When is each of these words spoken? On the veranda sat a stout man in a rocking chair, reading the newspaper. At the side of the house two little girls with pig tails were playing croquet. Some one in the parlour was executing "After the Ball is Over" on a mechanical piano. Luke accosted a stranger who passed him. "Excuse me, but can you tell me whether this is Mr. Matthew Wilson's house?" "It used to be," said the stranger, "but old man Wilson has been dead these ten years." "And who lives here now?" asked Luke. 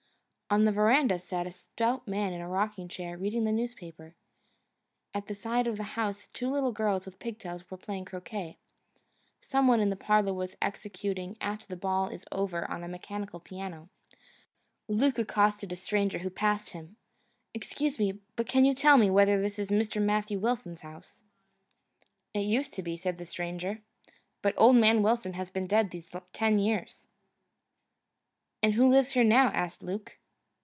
On 0.53 0.65
the 0.65 0.73
veranda 0.73 1.17
sat 1.17 1.47
a 1.47 1.51
stout 1.53 2.05
man 2.09 2.33
in 2.33 2.41
a 2.41 2.47
rocking 2.49 2.89
chair, 2.89 3.15
reading 3.17 3.45
the 3.45 3.53
newspaper. 3.53 4.15
At 5.13 5.27
the 5.27 5.33
side 5.33 5.65
of 5.65 5.77
the 5.77 5.83
house 5.95 6.27
two 6.33 6.49
little 6.51 6.73
girls 6.73 7.05
with 7.05 7.19
pig 7.19 7.39
tails 7.39 7.71
were 7.71 7.77
playing 7.77 8.03
croquet. 8.03 8.57
Some 9.39 9.65
one 9.69 9.79
in 9.79 9.89
the 9.89 9.95
parlour 9.95 10.33
was 10.33 10.57
executing 10.61 11.37
"After 11.39 11.67
the 11.67 11.77
Ball 11.77 12.09
is 12.09 12.25
Over" 12.33 12.69
on 12.69 12.83
a 12.83 12.89
mechanical 12.89 13.39
piano. 13.39 13.87
Luke 14.89 15.17
accosted 15.17 15.71
a 15.71 15.77
stranger 15.77 16.19
who 16.19 16.29
passed 16.29 16.71
him. 16.71 16.97
"Excuse 17.53 17.97
me, 17.97 18.19
but 18.35 18.49
can 18.49 18.65
you 18.65 18.73
tell 18.73 18.97
me 18.97 19.09
whether 19.09 19.41
this 19.41 19.57
is 19.57 19.69
Mr. 19.69 20.01
Matthew 20.01 20.37
Wilson's 20.37 20.81
house?" 20.81 21.23
"It 22.33 22.41
used 22.41 22.73
to 22.73 22.83
be," 22.83 22.97
said 22.97 23.19
the 23.19 23.25
stranger, 23.25 23.83
"but 24.41 24.53
old 24.57 24.75
man 24.75 25.01
Wilson 25.01 25.31
has 25.35 25.49
been 25.49 25.65
dead 25.65 25.91
these 25.91 26.11
ten 26.33 26.59
years." 26.59 27.07
"And 28.61 28.73
who 28.73 28.89
lives 28.89 29.11
here 29.11 29.23
now?" 29.23 29.47
asked 29.53 29.81
Luke. 29.81 30.17